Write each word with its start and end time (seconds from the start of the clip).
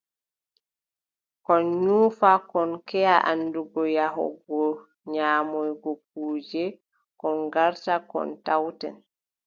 Kon 1.45 1.63
nyuufa, 1.83 2.31
kon 2.51 2.69
keʼa 2.87 3.15
anndugo 3.31 3.81
yahugo 3.97 4.61
nyaamoya 5.13 5.73
kuuje, 6.11 6.63
kon 7.19 7.35
ngarta, 7.47 7.93
kon 8.11 8.29
tawten. 8.45 8.95